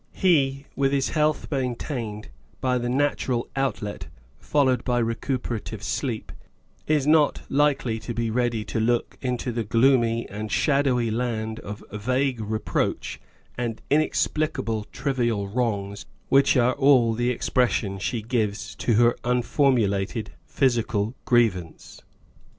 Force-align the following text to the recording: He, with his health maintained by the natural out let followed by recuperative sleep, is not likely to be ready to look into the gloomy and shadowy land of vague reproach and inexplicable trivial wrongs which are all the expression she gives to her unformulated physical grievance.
He, 0.13 0.65
with 0.75 0.91
his 0.91 1.09
health 1.09 1.51
maintained 1.51 2.29
by 2.59 2.79
the 2.79 2.89
natural 2.89 3.47
out 3.55 3.83
let 3.83 4.07
followed 4.39 4.83
by 4.83 4.97
recuperative 4.97 5.83
sleep, 5.83 6.31
is 6.87 7.05
not 7.05 7.41
likely 7.49 7.99
to 7.99 8.13
be 8.15 8.31
ready 8.31 8.65
to 8.65 8.79
look 8.79 9.15
into 9.21 9.51
the 9.51 9.63
gloomy 9.63 10.27
and 10.27 10.51
shadowy 10.51 11.11
land 11.11 11.59
of 11.59 11.83
vague 11.93 12.39
reproach 12.41 13.21
and 13.55 13.79
inexplicable 13.91 14.85
trivial 14.91 15.47
wrongs 15.47 16.07
which 16.29 16.57
are 16.57 16.73
all 16.73 17.13
the 17.13 17.29
expression 17.29 17.99
she 17.99 18.23
gives 18.23 18.73
to 18.77 18.93
her 18.95 19.15
unformulated 19.23 20.29
physical 20.47 21.13
grievance. 21.25 22.01